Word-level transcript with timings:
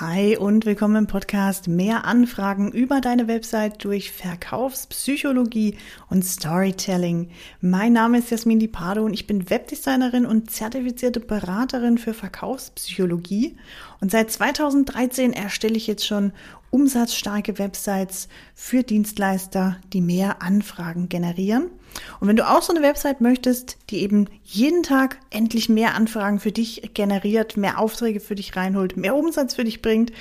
Hi 0.00 0.36
und 0.36 0.66
willkommen 0.66 0.96
im 0.96 1.06
Podcast 1.06 1.68
Mehr 1.68 2.04
Anfragen 2.04 2.72
über 2.72 3.00
deine 3.00 3.28
Website 3.28 3.84
durch 3.84 4.10
Verkaufspsychologie 4.10 5.76
und 6.10 6.24
Storytelling. 6.24 7.30
Mein 7.60 7.92
Name 7.92 8.18
ist 8.18 8.28
Jasmin 8.28 8.58
Di 8.58 8.66
Pardo 8.66 9.04
und 9.04 9.14
ich 9.14 9.28
bin 9.28 9.48
Webdesignerin 9.50 10.26
und 10.26 10.50
zertifizierte 10.50 11.20
Beraterin 11.20 11.96
für 11.96 12.12
Verkaufspsychologie. 12.12 13.56
Und 14.00 14.10
seit 14.10 14.32
2013 14.32 15.32
erstelle 15.32 15.76
ich 15.76 15.86
jetzt 15.86 16.04
schon 16.04 16.32
umsatzstarke 16.70 17.56
Websites 17.60 18.26
für 18.52 18.82
Dienstleister, 18.82 19.76
die 19.92 20.00
mehr 20.00 20.42
Anfragen 20.42 21.08
generieren. 21.08 21.70
Und 22.20 22.28
wenn 22.28 22.36
du 22.36 22.48
auch 22.48 22.62
so 22.62 22.72
eine 22.72 22.82
Website 22.82 23.20
möchtest, 23.20 23.78
die 23.90 24.02
eben 24.02 24.26
jeden 24.42 24.82
Tag 24.82 25.18
endlich 25.30 25.68
mehr 25.68 25.94
Anfragen 25.94 26.40
für 26.40 26.52
dich 26.52 26.90
generiert, 26.94 27.56
mehr 27.56 27.78
Aufträge 27.78 28.20
für 28.20 28.34
dich 28.34 28.56
reinholt, 28.56 28.96
mehr 28.96 29.16
Umsatz 29.16 29.54
für 29.54 29.64
dich 29.64 29.82
bringt, 29.82 30.12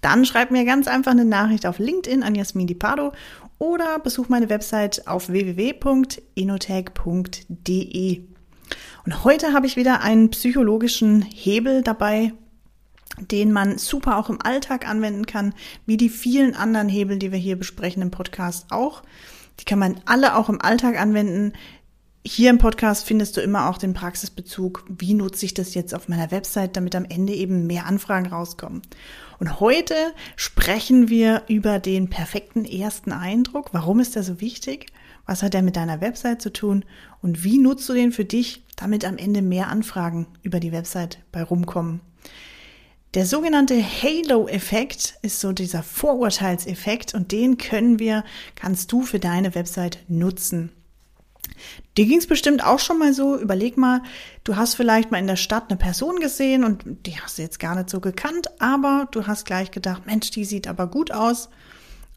dann 0.00 0.24
schreib 0.24 0.50
mir 0.50 0.64
ganz 0.64 0.88
einfach 0.88 1.12
eine 1.12 1.24
Nachricht 1.24 1.66
auf 1.66 1.78
LinkedIn 1.78 2.22
an 2.22 2.34
Jasmin 2.34 2.66
Di 2.66 2.74
Pardo 2.74 3.12
oder 3.58 3.98
besuch 3.98 4.28
meine 4.28 4.48
Website 4.48 5.06
auf 5.08 5.28
www.inotech.de. 5.28 8.22
Und 9.04 9.24
heute 9.24 9.52
habe 9.52 9.66
ich 9.66 9.76
wieder 9.76 10.02
einen 10.02 10.30
psychologischen 10.30 11.22
Hebel 11.22 11.82
dabei, 11.82 12.32
den 13.20 13.52
man 13.52 13.78
super 13.78 14.18
auch 14.18 14.30
im 14.30 14.40
Alltag 14.42 14.88
anwenden 14.88 15.26
kann, 15.26 15.54
wie 15.86 15.96
die 15.96 16.08
vielen 16.08 16.54
anderen 16.54 16.88
Hebel, 16.88 17.18
die 17.18 17.32
wir 17.32 17.38
hier 17.38 17.56
besprechen 17.56 18.02
im 18.02 18.10
Podcast 18.10 18.66
auch. 18.70 19.02
Die 19.60 19.64
kann 19.64 19.78
man 19.78 20.00
alle 20.04 20.36
auch 20.36 20.48
im 20.48 20.60
Alltag 20.60 21.00
anwenden. 21.00 21.52
Hier 22.24 22.50
im 22.50 22.58
Podcast 22.58 23.06
findest 23.06 23.36
du 23.36 23.40
immer 23.40 23.70
auch 23.70 23.78
den 23.78 23.94
Praxisbezug, 23.94 24.84
wie 24.88 25.14
nutze 25.14 25.46
ich 25.46 25.54
das 25.54 25.74
jetzt 25.74 25.94
auf 25.94 26.08
meiner 26.08 26.30
Website, 26.30 26.76
damit 26.76 26.94
am 26.94 27.04
Ende 27.04 27.32
eben 27.32 27.66
mehr 27.66 27.86
Anfragen 27.86 28.26
rauskommen. 28.26 28.82
Und 29.38 29.60
heute 29.60 29.94
sprechen 30.36 31.08
wir 31.08 31.44
über 31.48 31.78
den 31.78 32.10
perfekten 32.10 32.64
ersten 32.64 33.12
Eindruck. 33.12 33.72
Warum 33.72 34.00
ist 34.00 34.16
der 34.16 34.24
so 34.24 34.40
wichtig? 34.40 34.86
Was 35.26 35.42
hat 35.42 35.54
er 35.54 35.62
mit 35.62 35.76
deiner 35.76 36.00
Website 36.00 36.42
zu 36.42 36.52
tun? 36.52 36.84
Und 37.22 37.44
wie 37.44 37.58
nutzt 37.58 37.88
du 37.88 37.94
den 37.94 38.12
für 38.12 38.24
dich, 38.24 38.64
damit 38.76 39.04
am 39.04 39.16
Ende 39.16 39.42
mehr 39.42 39.68
Anfragen 39.68 40.26
über 40.42 40.60
die 40.60 40.72
Website 40.72 41.18
bei 41.32 41.42
rumkommen? 41.42 42.00
Der 43.18 43.26
sogenannte 43.26 43.82
Halo-Effekt 43.82 45.18
ist 45.22 45.40
so 45.40 45.50
dieser 45.50 45.82
Vorurteilseffekt 45.82 47.14
und 47.14 47.32
den 47.32 47.58
können 47.58 47.98
wir, 47.98 48.22
kannst 48.54 48.92
du 48.92 49.02
für 49.02 49.18
deine 49.18 49.56
Website 49.56 49.98
nutzen. 50.06 50.70
Dir 51.96 52.06
ging 52.06 52.18
es 52.18 52.28
bestimmt 52.28 52.64
auch 52.64 52.78
schon 52.78 52.96
mal 52.96 53.12
so. 53.12 53.36
Überleg 53.36 53.76
mal, 53.76 54.02
du 54.44 54.54
hast 54.54 54.76
vielleicht 54.76 55.10
mal 55.10 55.18
in 55.18 55.26
der 55.26 55.34
Stadt 55.34 55.64
eine 55.68 55.76
Person 55.76 56.20
gesehen 56.20 56.62
und 56.62 56.84
die 57.06 57.20
hast 57.20 57.38
du 57.38 57.42
jetzt 57.42 57.58
gar 57.58 57.74
nicht 57.74 57.90
so 57.90 57.98
gekannt, 57.98 58.50
aber 58.60 59.08
du 59.10 59.26
hast 59.26 59.46
gleich 59.46 59.72
gedacht, 59.72 60.06
Mensch, 60.06 60.30
die 60.30 60.44
sieht 60.44 60.68
aber 60.68 60.86
gut 60.86 61.10
aus 61.10 61.48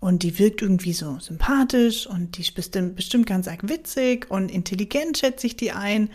und 0.02 0.24
die 0.24 0.40
wirkt 0.40 0.64
irgendwie 0.64 0.94
so 0.94 1.20
sympathisch 1.20 2.08
und 2.08 2.36
die 2.36 2.42
ist 2.42 2.56
bestimmt, 2.56 2.96
bestimmt 2.96 3.28
ganz 3.28 3.48
arg 3.48 3.70
witzig 3.70 4.30
und 4.30 4.52
intelligent 4.52 5.20
schätze 5.20 5.48
ich 5.48 5.56
die 5.56 5.72
ein. 5.72 6.10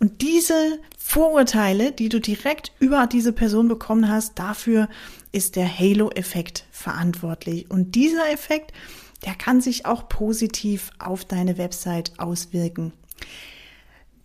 Und 0.00 0.22
diese 0.22 0.80
Vorurteile, 0.98 1.92
die 1.92 2.08
du 2.08 2.18
direkt 2.18 2.72
über 2.80 3.06
diese 3.06 3.32
Person 3.32 3.68
bekommen 3.68 4.08
hast, 4.08 4.38
dafür 4.38 4.88
ist 5.32 5.54
der 5.54 5.78
Halo-Effekt 5.78 6.64
verantwortlich. 6.70 7.70
Und 7.70 7.94
dieser 7.94 8.32
Effekt, 8.32 8.72
der 9.26 9.34
kann 9.34 9.60
sich 9.60 9.84
auch 9.84 10.08
positiv 10.08 10.90
auf 10.98 11.26
deine 11.26 11.58
Website 11.58 12.12
auswirken. 12.18 12.92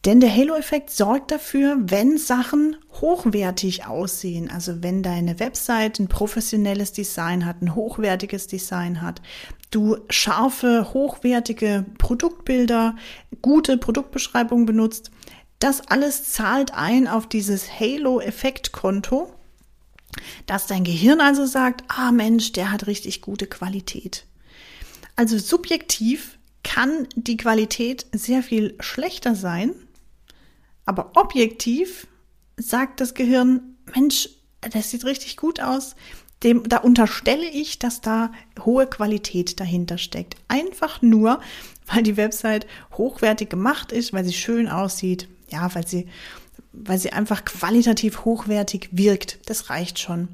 Denn 0.05 0.19
der 0.19 0.35
Halo-Effekt 0.35 0.89
sorgt 0.89 1.29
dafür, 1.29 1.77
wenn 1.79 2.17
Sachen 2.17 2.75
hochwertig 3.01 3.85
aussehen, 3.85 4.49
also 4.49 4.81
wenn 4.81 5.03
deine 5.03 5.39
Website 5.39 5.99
ein 5.99 6.07
professionelles 6.07 6.91
Design 6.91 7.45
hat, 7.45 7.61
ein 7.61 7.75
hochwertiges 7.75 8.47
Design 8.47 9.03
hat, 9.03 9.21
du 9.69 9.97
scharfe, 10.09 10.91
hochwertige 10.93 11.85
Produktbilder, 11.99 12.95
gute 13.43 13.77
Produktbeschreibungen 13.77 14.65
benutzt, 14.65 15.11
das 15.59 15.81
alles 15.87 16.31
zahlt 16.31 16.73
ein 16.73 17.07
auf 17.07 17.29
dieses 17.29 17.79
Halo-Effekt-Konto, 17.79 19.31
dass 20.47 20.65
dein 20.65 20.83
Gehirn 20.83 21.21
also 21.21 21.45
sagt, 21.45 21.83
ah 21.89 22.11
Mensch, 22.11 22.53
der 22.53 22.71
hat 22.71 22.87
richtig 22.87 23.21
gute 23.21 23.45
Qualität. 23.45 24.25
Also 25.15 25.37
subjektiv 25.37 26.39
kann 26.63 27.07
die 27.15 27.37
Qualität 27.37 28.07
sehr 28.11 28.41
viel 28.41 28.75
schlechter 28.79 29.35
sein, 29.35 29.75
aber 30.85 31.11
objektiv 31.15 32.07
sagt 32.57 32.99
das 33.01 33.13
Gehirn, 33.13 33.77
Mensch, 33.93 34.29
das 34.61 34.91
sieht 34.91 35.05
richtig 35.05 35.37
gut 35.37 35.59
aus. 35.59 35.95
Dem, 36.43 36.67
da 36.67 36.77
unterstelle 36.77 37.47
ich, 37.47 37.77
dass 37.77 38.01
da 38.01 38.31
hohe 38.65 38.87
Qualität 38.87 39.59
dahinter 39.59 39.97
steckt. 39.97 40.35
Einfach 40.47 41.01
nur, 41.01 41.39
weil 41.85 42.03
die 42.03 42.17
Website 42.17 42.65
hochwertig 42.97 43.49
gemacht 43.49 43.91
ist, 43.91 44.11
weil 44.11 44.25
sie 44.25 44.33
schön 44.33 44.67
aussieht, 44.67 45.27
ja, 45.49 45.73
weil 45.75 45.85
sie, 45.85 46.07
weil 46.73 46.97
sie 46.97 47.11
einfach 47.11 47.43
qualitativ 47.43 48.23
hochwertig 48.23 48.89
wirkt. 48.91 49.39
Das 49.49 49.69
reicht 49.69 49.99
schon. 49.99 50.29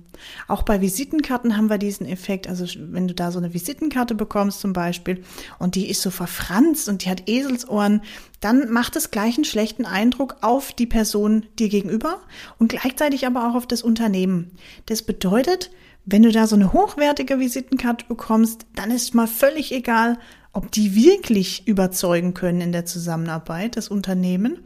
Auch 0.47 0.63
bei 0.63 0.81
Visitenkarten 0.81 1.57
haben 1.57 1.69
wir 1.69 1.77
diesen 1.77 2.07
Effekt. 2.07 2.47
Also 2.47 2.65
wenn 2.91 3.07
du 3.07 3.13
da 3.13 3.31
so 3.31 3.39
eine 3.39 3.53
Visitenkarte 3.53 4.15
bekommst 4.15 4.59
zum 4.59 4.73
Beispiel 4.73 5.23
und 5.59 5.75
die 5.75 5.89
ist 5.89 6.01
so 6.01 6.11
verfranst 6.11 6.89
und 6.89 7.03
die 7.03 7.09
hat 7.09 7.27
Eselsohren, 7.27 8.01
dann 8.39 8.69
macht 8.71 8.95
es 8.95 9.11
gleich 9.11 9.35
einen 9.35 9.45
schlechten 9.45 9.85
Eindruck 9.85 10.37
auf 10.41 10.73
die 10.73 10.85
Person 10.85 11.45
dir 11.57 11.69
gegenüber 11.69 12.19
und 12.59 12.69
gleichzeitig 12.69 13.25
aber 13.25 13.49
auch 13.49 13.55
auf 13.55 13.67
das 13.67 13.81
Unternehmen. 13.81 14.51
Das 14.85 15.01
bedeutet, 15.01 15.71
wenn 16.05 16.23
du 16.23 16.31
da 16.31 16.47
so 16.47 16.55
eine 16.55 16.71
hochwertige 16.71 17.39
Visitenkarte 17.39 18.05
bekommst, 18.07 18.65
dann 18.75 18.91
ist 18.91 19.13
mal 19.13 19.27
völlig 19.27 19.73
egal, 19.73 20.17
ob 20.53 20.71
die 20.71 20.95
wirklich 20.95 21.67
überzeugen 21.67 22.33
können 22.33 22.61
in 22.61 22.71
der 22.71 22.85
Zusammenarbeit, 22.85 23.75
das 23.75 23.89
Unternehmen. 23.89 24.59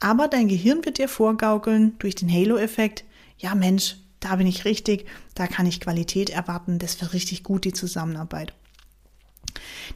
Aber 0.00 0.28
dein 0.28 0.48
Gehirn 0.48 0.84
wird 0.84 0.98
dir 0.98 1.08
vorgaukeln 1.08 1.98
durch 1.98 2.14
den 2.14 2.30
Halo-Effekt, 2.30 3.04
ja 3.38 3.54
Mensch, 3.54 3.96
da 4.20 4.36
bin 4.36 4.46
ich 4.46 4.64
richtig, 4.64 5.06
da 5.34 5.46
kann 5.46 5.66
ich 5.66 5.80
Qualität 5.80 6.30
erwarten, 6.30 6.78
das 6.78 7.00
wird 7.00 7.12
richtig 7.12 7.42
gut, 7.42 7.64
die 7.64 7.72
Zusammenarbeit. 7.72 8.54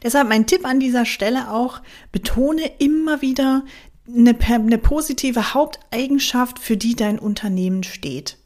Deshalb 0.03 0.27
mein 0.29 0.47
Tipp 0.47 0.65
an 0.65 0.79
dieser 0.79 1.05
Stelle 1.05 1.51
auch, 1.51 1.81
betone 2.11 2.71
immer 2.79 3.21
wieder 3.21 3.63
eine, 4.07 4.37
eine 4.39 4.77
positive 4.77 5.53
Haupteigenschaft, 5.53 6.59
für 6.59 6.77
die 6.77 6.95
dein 6.95 7.19
Unternehmen 7.19 7.83
steht. 7.83 8.37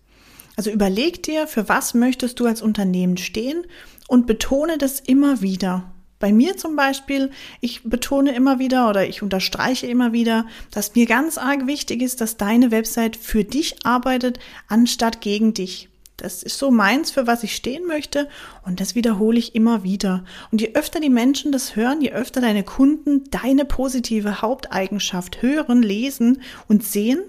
Also 0.57 0.69
überleg 0.71 1.23
dir, 1.23 1.47
für 1.47 1.67
was 1.69 1.93
möchtest 1.93 2.39
du 2.39 2.45
als 2.45 2.61
Unternehmen 2.61 3.17
stehen 3.17 3.65
und 4.07 4.27
betone 4.27 4.77
das 4.77 4.99
immer 4.99 5.41
wieder. 5.41 5.91
Bei 6.25 6.33
mir 6.33 6.57
zum 6.57 6.75
Beispiel, 6.75 7.29
ich 7.61 7.83
betone 7.83 8.33
immer 8.33 8.57
wieder 8.57 8.89
oder 8.89 9.07
ich 9.07 9.21
unterstreiche 9.21 9.85
immer 9.85 10.11
wieder, 10.11 10.47
dass 10.71 10.95
mir 10.95 11.05
ganz 11.05 11.37
arg 11.37 11.67
wichtig 11.67 12.01
ist, 12.01 12.19
dass 12.19 12.35
deine 12.35 12.71
Website 12.71 13.15
für 13.15 13.43
dich 13.43 13.85
arbeitet, 13.85 14.39
anstatt 14.67 15.21
gegen 15.21 15.53
dich. 15.53 15.87
Das 16.17 16.41
ist 16.41 16.57
so 16.57 16.71
meins, 16.71 17.11
für 17.11 17.27
was 17.27 17.43
ich 17.43 17.55
stehen 17.55 17.85
möchte 17.85 18.27
und 18.65 18.79
das 18.79 18.95
wiederhole 18.95 19.37
ich 19.37 19.53
immer 19.53 19.83
wieder. 19.83 20.25
Und 20.51 20.61
je 20.61 20.73
öfter 20.73 20.99
die 20.99 21.11
Menschen 21.11 21.51
das 21.51 21.75
hören, 21.75 22.01
je 22.01 22.11
öfter 22.11 22.41
deine 22.41 22.63
Kunden 22.63 23.25
deine 23.29 23.63
positive 23.63 24.41
Haupteigenschaft 24.41 25.43
hören, 25.43 25.83
lesen 25.83 26.41
und 26.67 26.83
sehen, 26.83 27.19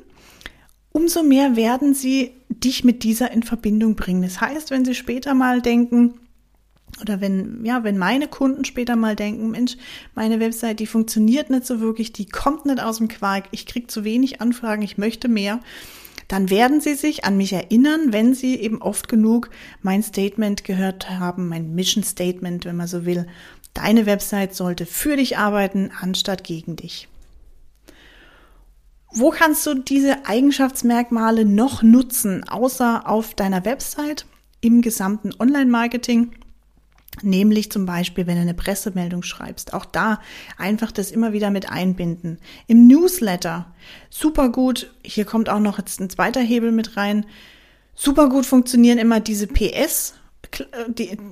umso 0.93 1.23
mehr 1.23 1.55
werden 1.55 1.93
sie 1.93 2.33
dich 2.49 2.83
mit 2.83 3.03
dieser 3.03 3.31
in 3.31 3.43
Verbindung 3.43 3.95
bringen. 3.95 4.23
Das 4.23 4.41
heißt, 4.41 4.71
wenn 4.71 4.87
sie 4.87 4.95
später 4.95 5.35
mal 5.35 5.61
denken, 5.61 6.15
oder 7.01 7.21
wenn, 7.21 7.65
ja, 7.65 7.85
wenn 7.85 7.99
meine 7.99 8.29
Kunden 8.29 8.65
später 8.65 8.97
mal 8.97 9.17
denken, 9.17 9.51
Mensch, 9.51 9.77
meine 10.15 10.41
Website, 10.41 10.81
die 10.81 10.87
funktioniert 10.87 11.51
nicht 11.51 11.67
so 11.67 11.81
wirklich, 11.81 12.13
die 12.13 12.27
kommt 12.27 12.67
nicht 12.67 12.81
aus 12.81 12.99
dem 12.99 13.09
Quark, 13.09 13.45
ich 13.51 13.67
kriege 13.67 13.87
zu 13.87 14.05
wenig 14.05 14.41
Anfragen, 14.41 14.83
ich 14.83 14.99
möchte 14.99 15.29
mehr, 15.29 15.61
dann 16.29 16.51
werden 16.51 16.81
sie 16.81 16.95
sich 16.95 17.25
an 17.25 17.37
mich 17.37 17.53
erinnern, 17.53 18.13
wenn 18.13 18.35
sie 18.35 18.57
eben 18.57 18.83
oft 18.83 19.09
genug 19.09 19.51
mein 19.83 20.03
Statement 20.03 20.65
gehört 20.65 21.09
haben, 21.11 21.49
mein 21.49 21.75
Mission 21.75 22.03
Statement, 22.03 22.65
wenn 22.65 22.77
man 22.77 22.89
so 22.89 23.05
will. 23.05 23.27
Deine 23.75 24.07
Website 24.07 24.55
sollte 24.55 24.87
für 24.87 25.17
dich 25.17 25.39
arbeiten, 25.39 25.91
anstatt 26.01 26.45
gegen 26.45 26.77
dich. 26.77 27.09
Wo 29.13 29.31
kannst 29.31 29.65
du 29.67 29.75
diese 29.75 30.27
Eigenschaftsmerkmale 30.27 31.45
noch 31.45 31.83
nutzen, 31.83 32.47
außer 32.49 33.09
auf 33.09 33.35
deiner 33.35 33.65
Website, 33.65 34.27
im 34.61 34.83
gesamten 34.83 35.33
Online-Marketing? 35.39 36.33
Nämlich 37.23 37.73
zum 37.73 37.87
Beispiel, 37.87 38.27
wenn 38.27 38.37
du 38.37 38.43
eine 38.43 38.55
Pressemeldung 38.55 39.23
schreibst, 39.23 39.73
auch 39.73 39.87
da 39.87 40.21
einfach 40.59 40.93
das 40.93 41.11
immer 41.11 41.33
wieder 41.33 41.51
mit 41.51 41.71
einbinden. 41.71 42.39
Im 42.67 42.87
Newsletter, 42.87 43.73
super 44.11 44.51
gut, 44.51 44.93
hier 45.03 45.25
kommt 45.25 45.49
auch 45.49 45.61
noch 45.61 45.79
jetzt 45.79 46.01
ein 46.01 46.11
zweiter 46.11 46.41
Hebel 46.41 46.73
mit 46.73 46.97
rein, 46.97 47.25
super 47.95 48.29
gut 48.29 48.45
funktionieren 48.45 48.99
immer 48.99 49.21
diese 49.21 49.47
PS, 49.47 50.15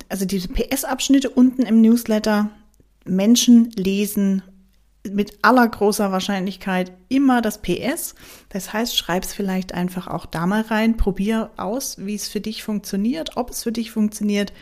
also 0.08 0.24
diese 0.24 0.48
PS-Abschnitte 0.48 1.30
unten 1.30 1.62
im 1.62 1.80
Newsletter. 1.80 2.50
Menschen 3.04 3.70
lesen 3.72 4.42
mit 5.08 5.38
aller 5.42 5.68
großer 5.68 6.10
Wahrscheinlichkeit 6.10 6.92
immer 7.10 7.42
das 7.42 7.60
PS. 7.60 8.14
Das 8.48 8.72
heißt, 8.72 8.96
schreib 8.96 9.24
es 9.24 9.34
vielleicht 9.34 9.74
einfach 9.74 10.06
auch 10.06 10.24
da 10.24 10.46
mal 10.46 10.62
rein, 10.62 10.96
probier 10.96 11.50
aus, 11.58 11.98
wie 11.98 12.14
es 12.14 12.28
für 12.28 12.40
dich 12.40 12.64
funktioniert, 12.64 13.36
ob 13.36 13.50
es 13.50 13.62
für 13.62 13.72
dich 13.72 13.90
funktioniert. 13.90 14.54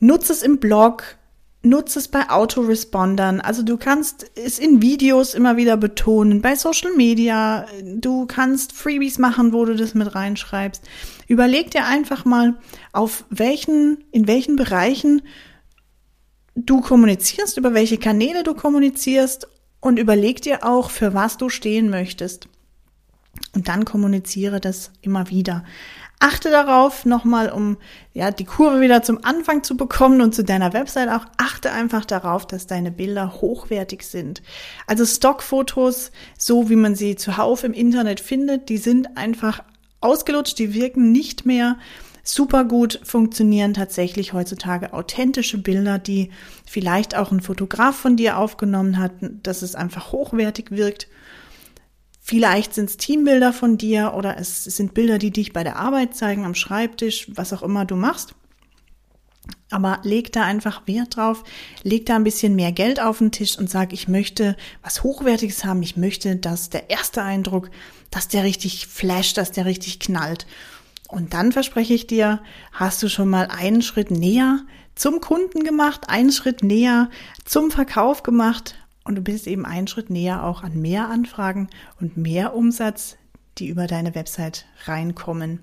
Nutze 0.00 0.32
es 0.32 0.42
im 0.42 0.58
Blog, 0.58 1.16
nutze 1.62 1.98
es 1.98 2.08
bei 2.08 2.28
Autorespondern. 2.28 3.40
Also 3.40 3.62
du 3.62 3.76
kannst 3.76 4.30
es 4.34 4.58
in 4.58 4.82
Videos 4.82 5.34
immer 5.34 5.56
wieder 5.56 5.76
betonen, 5.76 6.42
bei 6.42 6.54
Social 6.56 6.92
Media. 6.96 7.66
Du 7.82 8.26
kannst 8.26 8.72
Freebies 8.72 9.18
machen, 9.18 9.52
wo 9.52 9.64
du 9.64 9.74
das 9.74 9.94
mit 9.94 10.14
reinschreibst. 10.14 10.82
Überleg 11.26 11.70
dir 11.70 11.86
einfach 11.86 12.24
mal, 12.24 12.54
auf 12.92 13.24
welchen, 13.30 14.04
in 14.12 14.26
welchen 14.26 14.56
Bereichen 14.56 15.22
du 16.54 16.80
kommunizierst, 16.80 17.56
über 17.56 17.74
welche 17.74 17.98
Kanäle 17.98 18.42
du 18.42 18.54
kommunizierst 18.54 19.48
und 19.80 19.98
überleg 19.98 20.42
dir 20.42 20.64
auch, 20.64 20.90
für 20.90 21.14
was 21.14 21.36
du 21.36 21.48
stehen 21.48 21.90
möchtest. 21.90 22.48
Und 23.54 23.68
dann 23.68 23.84
kommuniziere 23.84 24.60
das 24.60 24.90
immer 25.00 25.28
wieder. 25.30 25.64
Achte 26.26 26.50
darauf, 26.50 27.04
nochmal, 27.04 27.50
um 27.50 27.76
ja, 28.14 28.30
die 28.30 28.46
Kurve 28.46 28.80
wieder 28.80 29.02
zum 29.02 29.22
Anfang 29.26 29.62
zu 29.62 29.76
bekommen 29.76 30.22
und 30.22 30.34
zu 30.34 30.42
deiner 30.42 30.72
Website 30.72 31.10
auch, 31.10 31.26
achte 31.36 31.70
einfach 31.70 32.06
darauf, 32.06 32.46
dass 32.46 32.66
deine 32.66 32.90
Bilder 32.90 33.42
hochwertig 33.42 34.04
sind. 34.04 34.40
Also 34.86 35.04
Stockfotos, 35.04 36.12
so 36.38 36.70
wie 36.70 36.76
man 36.76 36.94
sie 36.94 37.16
zuhauf 37.16 37.62
im 37.62 37.74
Internet 37.74 38.20
findet, 38.20 38.70
die 38.70 38.78
sind 38.78 39.18
einfach 39.18 39.62
ausgelutscht, 40.00 40.58
die 40.58 40.72
wirken 40.72 41.12
nicht 41.12 41.44
mehr 41.44 41.76
super 42.22 42.64
gut 42.64 43.00
funktionieren 43.04 43.74
tatsächlich 43.74 44.32
heutzutage 44.32 44.94
authentische 44.94 45.58
Bilder, 45.58 45.98
die 45.98 46.30
vielleicht 46.64 47.14
auch 47.14 47.32
ein 47.32 47.42
Fotograf 47.42 47.96
von 47.96 48.16
dir 48.16 48.38
aufgenommen 48.38 48.98
hat, 48.98 49.12
dass 49.20 49.60
es 49.60 49.74
einfach 49.74 50.10
hochwertig 50.10 50.70
wirkt 50.70 51.06
Vielleicht 52.26 52.72
sind 52.72 52.88
es 52.88 52.96
Teambilder 52.96 53.52
von 53.52 53.76
dir 53.76 54.14
oder 54.16 54.38
es 54.38 54.64
sind 54.64 54.94
Bilder, 54.94 55.18
die 55.18 55.30
dich 55.30 55.52
bei 55.52 55.62
der 55.62 55.76
Arbeit 55.76 56.16
zeigen, 56.16 56.46
am 56.46 56.54
Schreibtisch, 56.54 57.26
was 57.34 57.52
auch 57.52 57.62
immer 57.62 57.84
du 57.84 57.96
machst. 57.96 58.34
Aber 59.70 60.00
leg 60.04 60.32
da 60.32 60.42
einfach 60.42 60.86
Wert 60.86 61.16
drauf, 61.16 61.44
leg 61.82 62.06
da 62.06 62.16
ein 62.16 62.24
bisschen 62.24 62.56
mehr 62.56 62.72
Geld 62.72 62.98
auf 62.98 63.18
den 63.18 63.30
Tisch 63.30 63.58
und 63.58 63.68
sag, 63.68 63.92
ich 63.92 64.08
möchte 64.08 64.56
was 64.82 65.02
Hochwertiges 65.02 65.66
haben. 65.66 65.82
Ich 65.82 65.98
möchte, 65.98 66.36
dass 66.36 66.70
der 66.70 66.88
erste 66.88 67.20
Eindruck, 67.20 67.70
dass 68.10 68.26
der 68.26 68.42
richtig 68.42 68.86
flasht, 68.86 69.36
dass 69.36 69.52
der 69.52 69.66
richtig 69.66 70.00
knallt. 70.00 70.46
Und 71.08 71.34
dann 71.34 71.52
verspreche 71.52 71.92
ich 71.92 72.06
dir, 72.06 72.40
hast 72.72 73.02
du 73.02 73.10
schon 73.10 73.28
mal 73.28 73.48
einen 73.48 73.82
Schritt 73.82 74.10
näher 74.10 74.60
zum 74.94 75.20
Kunden 75.20 75.62
gemacht, 75.62 76.08
einen 76.08 76.32
Schritt 76.32 76.62
näher 76.62 77.10
zum 77.44 77.70
Verkauf 77.70 78.22
gemacht 78.22 78.76
und 79.04 79.16
du 79.16 79.22
bist 79.22 79.46
eben 79.46 79.66
einen 79.66 79.86
Schritt 79.86 80.10
näher 80.10 80.44
auch 80.44 80.62
an 80.62 80.80
mehr 80.80 81.08
Anfragen 81.08 81.68
und 82.00 82.16
mehr 82.16 82.54
Umsatz, 82.54 83.16
die 83.58 83.68
über 83.68 83.86
deine 83.86 84.14
Website 84.14 84.66
reinkommen. 84.86 85.60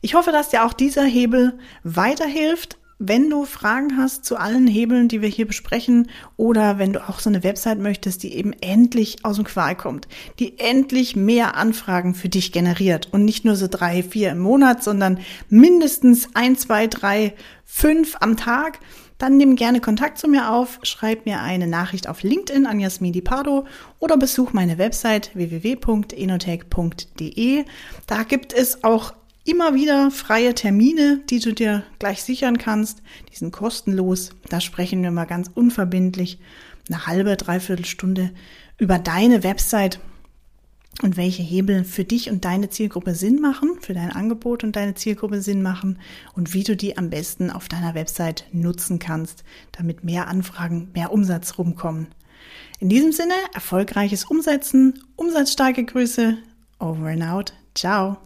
Ich 0.00 0.14
hoffe, 0.14 0.32
dass 0.32 0.50
dir 0.50 0.64
auch 0.64 0.72
dieser 0.72 1.04
Hebel 1.04 1.58
weiterhilft. 1.84 2.78
Wenn 3.04 3.30
du 3.30 3.44
Fragen 3.46 3.96
hast 3.96 4.24
zu 4.24 4.36
allen 4.36 4.68
Hebeln, 4.68 5.08
die 5.08 5.22
wir 5.22 5.28
hier 5.28 5.46
besprechen, 5.46 6.08
oder 6.36 6.78
wenn 6.78 6.92
du 6.92 7.08
auch 7.08 7.18
so 7.18 7.30
eine 7.30 7.42
Website 7.42 7.78
möchtest, 7.78 8.22
die 8.22 8.34
eben 8.34 8.52
endlich 8.52 9.24
aus 9.24 9.36
dem 9.36 9.44
Qual 9.44 9.76
kommt, 9.76 10.06
die 10.38 10.58
endlich 10.58 11.16
mehr 11.16 11.56
Anfragen 11.56 12.14
für 12.14 12.28
dich 12.28 12.52
generiert 12.52 13.08
und 13.12 13.24
nicht 13.24 13.44
nur 13.44 13.56
so 13.56 13.66
drei, 13.68 14.04
vier 14.04 14.30
im 14.30 14.38
Monat, 14.38 14.84
sondern 14.84 15.18
mindestens 15.48 16.28
ein, 16.34 16.56
zwei, 16.56 16.86
drei, 16.86 17.34
fünf 17.64 18.16
am 18.20 18.36
Tag, 18.36 18.78
dann 19.22 19.36
nimm 19.36 19.54
gerne 19.54 19.80
Kontakt 19.80 20.18
zu 20.18 20.26
mir 20.26 20.50
auf, 20.50 20.80
schreib 20.82 21.26
mir 21.26 21.42
eine 21.42 21.68
Nachricht 21.68 22.08
auf 22.08 22.24
LinkedIn 22.24 22.66
an 22.66 22.80
Jasmin 22.80 23.22
Pardo 23.22 23.66
oder 24.00 24.16
besuch 24.16 24.52
meine 24.52 24.78
Website 24.78 25.30
www.enotech.de. 25.34 27.64
Da 28.08 28.24
gibt 28.24 28.52
es 28.52 28.82
auch 28.82 29.14
immer 29.44 29.76
wieder 29.76 30.10
freie 30.10 30.54
Termine, 30.54 31.20
die 31.30 31.38
du 31.38 31.54
dir 31.54 31.84
gleich 32.00 32.24
sichern 32.24 32.58
kannst. 32.58 33.00
Die 33.30 33.36
sind 33.36 33.52
kostenlos. 33.52 34.30
Da 34.48 34.60
sprechen 34.60 35.04
wir 35.04 35.12
mal 35.12 35.26
ganz 35.26 35.48
unverbindlich 35.54 36.40
eine 36.88 37.06
halbe, 37.06 37.36
dreiviertel 37.36 37.84
Stunde 37.84 38.32
über 38.78 38.98
deine 38.98 39.44
Website 39.44 40.00
und 41.00 41.16
welche 41.16 41.42
Hebel 41.42 41.84
für 41.84 42.04
dich 42.04 42.30
und 42.30 42.44
deine 42.44 42.68
Zielgruppe 42.68 43.14
Sinn 43.14 43.40
machen, 43.40 43.78
für 43.80 43.94
dein 43.94 44.10
Angebot 44.10 44.62
und 44.62 44.76
deine 44.76 44.94
Zielgruppe 44.94 45.40
Sinn 45.40 45.62
machen 45.62 45.98
und 46.34 46.52
wie 46.52 46.64
du 46.64 46.76
die 46.76 46.98
am 46.98 47.08
besten 47.08 47.50
auf 47.50 47.68
deiner 47.68 47.94
Website 47.94 48.44
nutzen 48.52 48.98
kannst, 48.98 49.44
damit 49.72 50.04
mehr 50.04 50.28
Anfragen, 50.28 50.90
mehr 50.94 51.12
Umsatz 51.12 51.58
rumkommen. 51.58 52.08
In 52.78 52.88
diesem 52.88 53.12
Sinne, 53.12 53.34
erfolgreiches 53.54 54.24
Umsetzen, 54.24 55.02
umsatzstarke 55.16 55.84
Grüße, 55.84 56.36
over 56.78 57.06
and 57.06 57.22
out, 57.22 57.52
ciao. 57.74 58.18